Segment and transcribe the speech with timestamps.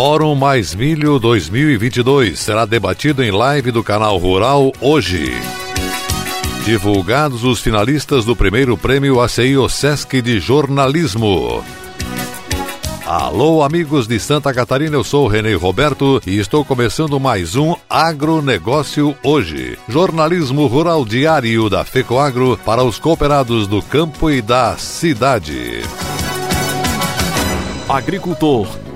[0.00, 5.32] Fórum Mais Milho 2022 será debatido em live do canal Rural hoje.
[6.64, 11.64] Divulgados os finalistas do primeiro prêmio ACI Sesc de Jornalismo.
[13.04, 17.74] Alô, amigos de Santa Catarina, eu sou o Renê Roberto e estou começando mais um
[17.90, 19.76] Agronegócio Hoje.
[19.88, 25.82] Jornalismo rural diário da FECOAGRO para os cooperados do campo e da cidade.
[27.88, 28.68] Agricultor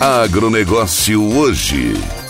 [0.00, 2.21] Agronegócio hoje.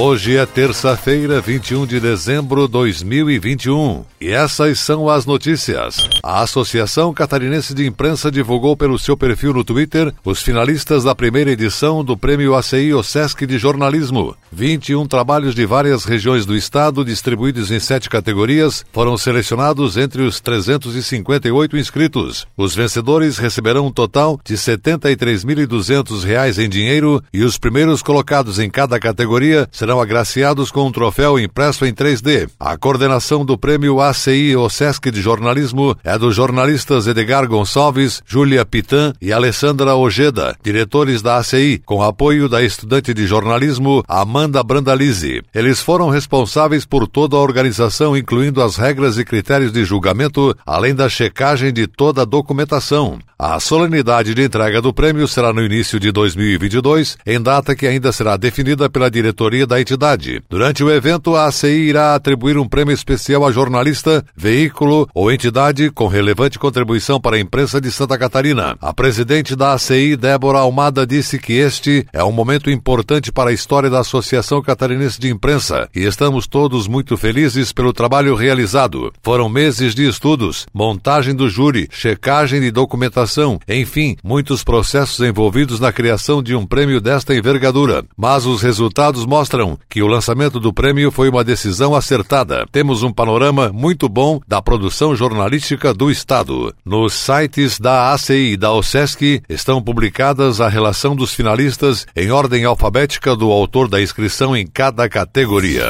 [0.00, 4.04] Hoje é terça-feira, 21 de dezembro de 2021.
[4.20, 6.08] E essas são as notícias.
[6.22, 11.50] A Associação Catarinense de Imprensa divulgou pelo seu perfil no Twitter os finalistas da primeira
[11.50, 14.36] edição do Prêmio ACI Osesc de Jornalismo.
[14.52, 20.38] 21 trabalhos de várias regiões do estado, distribuídos em sete categorias, foram selecionados entre os
[20.38, 22.46] 358 inscritos.
[22.56, 28.70] Os vencedores receberão um total de R$ 73.200 em dinheiro e os primeiros colocados em
[28.70, 32.48] cada categoria serão agraciados com um troféu impresso em 3D.
[32.58, 39.12] A coordenação do prêmio ACI Osesc de Jornalismo é dos jornalistas Edgar Gonçalves, Júlia Pitan
[39.22, 45.42] e Alessandra Ojeda, diretores da ACI, com apoio da estudante de jornalismo Amanda Brandalize.
[45.54, 50.94] Eles foram responsáveis por toda a organização, incluindo as regras e critérios de julgamento, além
[50.94, 53.18] da checagem de toda a documentação.
[53.38, 58.10] A solenidade de entrega do prêmio será no início de 2022, em data que ainda
[58.10, 60.42] será definida pela diretoria da entidade.
[60.48, 65.90] Durante o evento, a ACI irá atribuir um prêmio especial a jornalista, veículo ou entidade
[65.90, 68.76] com relevante contribuição para a imprensa de Santa Catarina.
[68.80, 73.52] A presidente da ACI, Débora Almada, disse que este é um momento importante para a
[73.52, 79.12] história da Associação Catarinense de Imprensa e estamos todos muito felizes pelo trabalho realizado.
[79.22, 85.92] Foram meses de estudos, montagem do júri, checagem de documentação, enfim, muitos processos envolvidos na
[85.92, 88.04] criação de um prêmio desta envergadura.
[88.16, 89.57] Mas os resultados mostram
[89.88, 92.66] que o lançamento do prêmio foi uma decisão acertada.
[92.70, 96.74] Temos um panorama muito bom da produção jornalística do Estado.
[96.84, 102.64] Nos sites da ACI e da OSESC estão publicadas a relação dos finalistas em ordem
[102.64, 105.88] alfabética do autor da inscrição em cada categoria.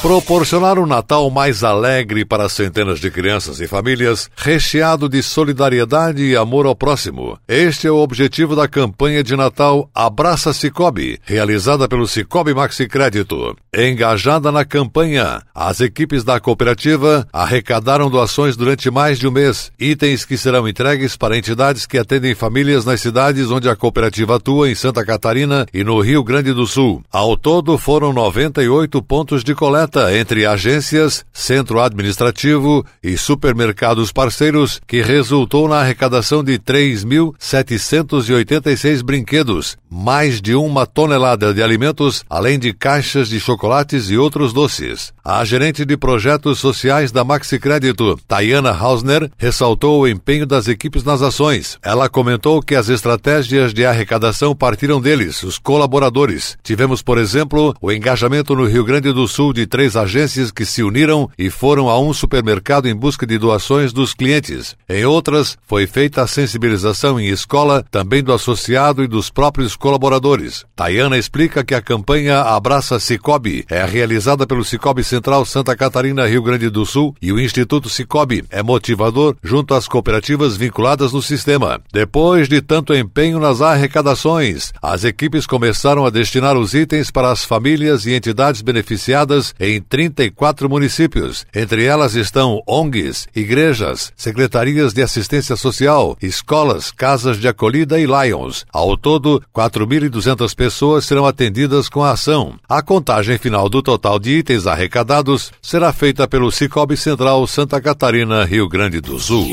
[0.00, 6.36] Proporcionar um Natal mais alegre para centenas de crianças e famílias, recheado de solidariedade e
[6.36, 7.36] amor ao próximo.
[7.48, 13.56] Este é o objetivo da campanha de Natal Abraça Cicobi, realizada pelo Cicobi Maxi Crédito.
[13.76, 20.24] Engajada na campanha, as equipes da cooperativa arrecadaram doações durante mais de um mês, itens
[20.24, 24.76] que serão entregues para entidades que atendem famílias nas cidades onde a cooperativa atua em
[24.76, 27.02] Santa Catarina e no Rio Grande do Sul.
[27.10, 35.00] Ao todo foram 98 pontos de coleta entre agências, centro administrativo e supermercados parceiros, que
[35.00, 43.28] resultou na arrecadação de 3.786 brinquedos, mais de uma tonelada de alimentos, além de caixas
[43.28, 45.12] de chocolates e outros doces.
[45.24, 51.04] A gerente de projetos sociais da Maxi Crédito, Tayana Hausner, ressaltou o empenho das equipes
[51.04, 51.78] nas ações.
[51.82, 56.56] Ela comentou que as estratégias de arrecadação partiram deles, os colaboradores.
[56.62, 60.82] Tivemos, por exemplo, o engajamento no Rio Grande do Sul de três agências que se
[60.82, 64.76] uniram e foram a um supermercado em busca de doações dos clientes.
[64.88, 70.64] Em outras, foi feita a sensibilização em escola, também do associado e dos próprios colaboradores.
[70.74, 76.42] Tayana explica que a campanha Abraça Cicobi é realizada pelo Cicobi Central Santa Catarina, Rio
[76.42, 81.80] Grande do Sul e o Instituto Cicobi é motivador junto às cooperativas vinculadas no sistema.
[81.92, 87.44] Depois de tanto empenho nas arrecadações, as equipes começaram a destinar os itens para as
[87.44, 91.46] famílias e entidades beneficiadas em 34 municípios.
[91.54, 98.64] Entre elas estão ONGs, igrejas, secretarias de assistência social, escolas, casas de acolhida e Lions.
[98.72, 102.54] Ao todo, 4.200 pessoas serão atendidas com a ação.
[102.68, 108.44] A contagem final do total de itens arrecadados será feita pelo Cicobi Central Santa Catarina,
[108.44, 109.48] Rio Grande do Sul.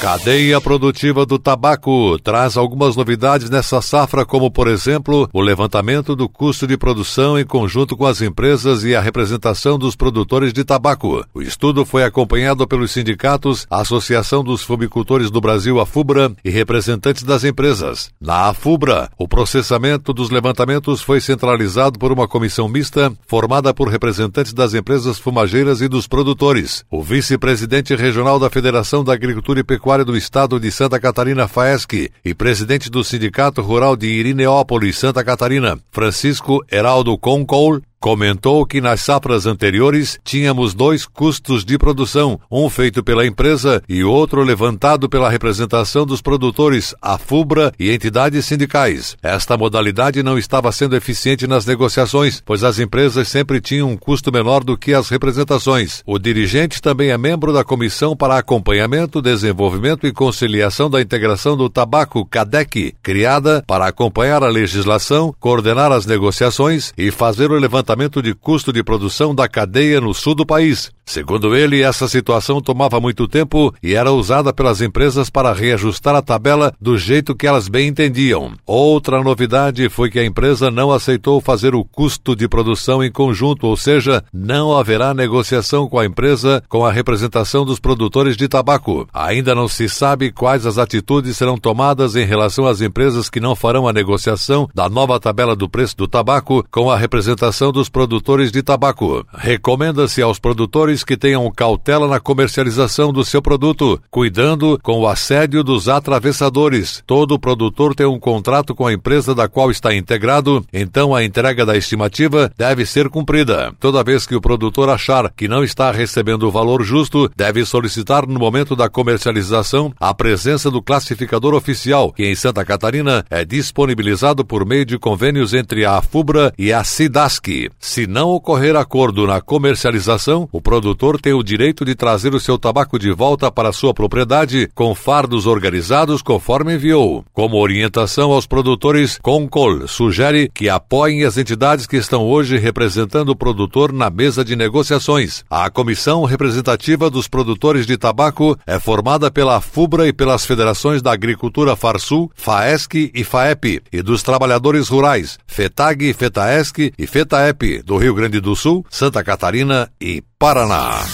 [0.00, 6.26] Cadeia produtiva do tabaco traz algumas novidades nessa safra, como, por exemplo, o levantamento do
[6.26, 11.22] custo de produção em conjunto com as empresas e a representação dos produtores de tabaco.
[11.34, 16.48] O estudo foi acompanhado pelos sindicatos, a Associação dos Fumicultores do Brasil, a FUBRA, e
[16.48, 18.08] representantes das empresas.
[18.18, 24.54] Na AFUBRA, o processamento dos levantamentos foi centralizado por uma comissão mista formada por representantes
[24.54, 26.86] das empresas fumageiras e dos produtores.
[26.90, 31.48] O vice-presidente regional da Federação da Agricultura e Pecuária Agropecuária do Estado de Santa Catarina,
[31.48, 38.80] FAESC, e presidente do Sindicato Rural de Irineópolis, Santa Catarina, Francisco Heraldo Concol, Comentou que
[38.80, 45.06] nas safras anteriores tínhamos dois custos de produção, um feito pela empresa e outro levantado
[45.06, 49.18] pela representação dos produtores, a FUBRA e entidades sindicais.
[49.22, 54.32] Esta modalidade não estava sendo eficiente nas negociações, pois as empresas sempre tinham um custo
[54.32, 56.02] menor do que as representações.
[56.06, 61.68] O dirigente também é membro da Comissão para Acompanhamento, Desenvolvimento e Conciliação da Integração do
[61.68, 68.22] Tabaco, CADEC, criada para acompanhar a legislação, coordenar as negociações e fazer o levantamento levantamento
[68.22, 70.92] de custo de produção da cadeia no sul do país.
[71.04, 76.22] Segundo ele, essa situação tomava muito tempo e era usada pelas empresas para reajustar a
[76.22, 78.52] tabela do jeito que elas bem entendiam.
[78.64, 83.66] Outra novidade foi que a empresa não aceitou fazer o custo de produção em conjunto,
[83.66, 89.08] ou seja, não haverá negociação com a empresa com a representação dos produtores de tabaco.
[89.12, 93.56] Ainda não se sabe quais as atitudes serão tomadas em relação às empresas que não
[93.56, 98.52] farão a negociação da nova tabela do preço do tabaco com a representação dos produtores
[98.52, 99.26] de tabaco.
[99.32, 105.62] Recomenda-se aos produtores que tenham cautela na comercialização do seu produto, cuidando com o assédio
[105.62, 107.02] dos atravessadores.
[107.06, 111.64] Todo produtor tem um contrato com a empresa da qual está integrado, então a entrega
[111.64, 113.72] da estimativa deve ser cumprida.
[113.78, 118.26] Toda vez que o produtor achar que não está recebendo o valor justo, deve solicitar
[118.26, 124.44] no momento da comercialização a presença do classificador oficial, que em Santa Catarina é disponibilizado
[124.44, 127.70] por meio de convênios entre a FUBRA e a SIDASC.
[127.78, 132.40] Se não ocorrer acordo na comercialização, o produtor produtor tem o direito de trazer o
[132.40, 137.22] seu tabaco de volta para sua propriedade com fardos organizados conforme enviou.
[137.34, 143.36] Como orientação aos produtores, Concol sugere que apoiem as entidades que estão hoje representando o
[143.36, 145.44] produtor na mesa de negociações.
[145.50, 151.12] A comissão representativa dos produtores de tabaco é formada pela FUBRA e pelas federações da
[151.12, 158.14] Agricultura Farsul, FAESC e FAEP, e dos trabalhadores rurais, FETAG, FETAESC e FETAEP, do Rio
[158.14, 161.04] Grande do Sul, Santa Catarina e Paraná.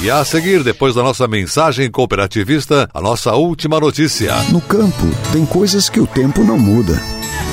[0.00, 4.34] E a seguir, depois da nossa mensagem cooperativista, a nossa última notícia.
[4.50, 6.98] No campo, tem coisas que o tempo não muda,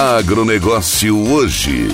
[0.00, 1.88] Agronegócio hoje.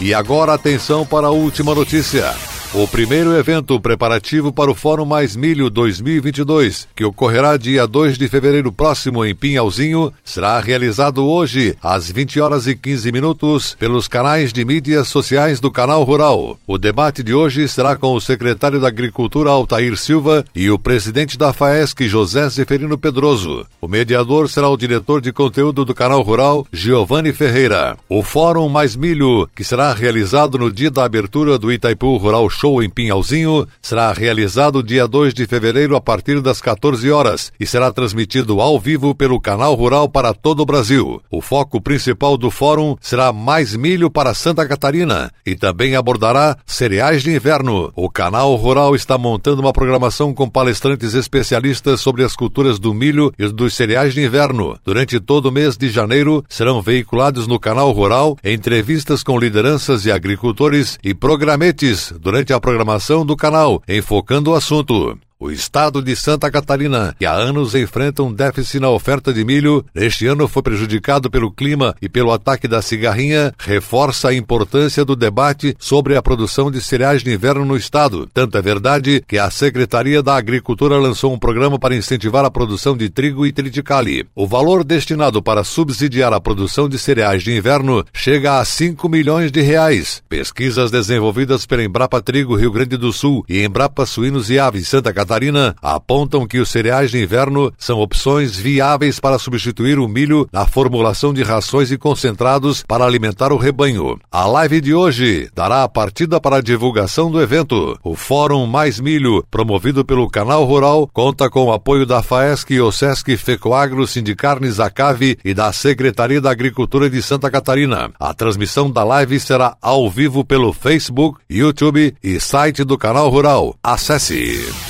[0.00, 2.32] E agora atenção para a última notícia.
[2.72, 8.28] O primeiro evento preparativo para o Fórum Mais Milho 2022, que ocorrerá dia 2 de
[8.28, 14.52] fevereiro próximo em Pinhalzinho, será realizado hoje às 20 horas e 15 minutos pelos canais
[14.52, 16.60] de mídias sociais do Canal Rural.
[16.64, 21.36] O debate de hoje será com o secretário da Agricultura Altair Silva e o presidente
[21.36, 23.66] da FAESC José Zeferino Pedroso.
[23.80, 27.96] O mediador será o diretor de conteúdo do Canal Rural Giovanni Ferreira.
[28.08, 32.82] O Fórum Mais Milho, que será realizado no dia da abertura do Itaipu Rural Show
[32.82, 37.90] em Pinhalzinho será realizado dia 2 de fevereiro a partir das 14 horas e será
[37.90, 41.22] transmitido ao vivo pelo canal Rural para todo o Brasil.
[41.30, 47.22] O foco principal do fórum será mais milho para Santa Catarina e também abordará cereais
[47.22, 47.90] de inverno.
[47.96, 53.32] O canal Rural está montando uma programação com palestrantes especialistas sobre as culturas do milho
[53.38, 54.78] e dos cereais de inverno.
[54.84, 60.12] Durante todo o mês de janeiro serão veiculados no canal Rural entrevistas com lideranças e
[60.12, 65.18] agricultores e programetes durante a programação do canal, enfocando o assunto.
[65.42, 69.82] O estado de Santa Catarina, que há anos enfrenta um déficit na oferta de milho,
[69.94, 75.16] neste ano foi prejudicado pelo clima e pelo ataque da cigarrinha, reforça a importância do
[75.16, 78.28] debate sobre a produção de cereais de inverno no estado.
[78.34, 82.94] Tanto é verdade que a Secretaria da Agricultura lançou um programa para incentivar a produção
[82.94, 84.26] de trigo e triticale.
[84.34, 89.50] O valor destinado para subsidiar a produção de cereais de inverno chega a 5 milhões
[89.50, 90.22] de reais.
[90.28, 95.10] Pesquisas desenvolvidas pela Embrapa Trigo Rio Grande do Sul e Embrapa Suínos e Aves Santa
[95.14, 100.48] Catarina Catarina apontam que os cereais de inverno são opções viáveis para substituir o milho
[100.52, 104.18] na formulação de rações e concentrados para alimentar o rebanho.
[104.28, 107.96] A live de hoje dará a partida para a divulgação do evento.
[108.02, 112.92] O Fórum Mais Milho, promovido pelo Canal Rural, conta com o apoio da FAESC e
[112.92, 118.10] Sesc Fecoagro Sindicarnes Acave e da Secretaria da Agricultura de Santa Catarina.
[118.18, 123.76] A transmissão da live será ao vivo pelo Facebook, YouTube e site do Canal Rural.
[123.80, 124.89] Acesse!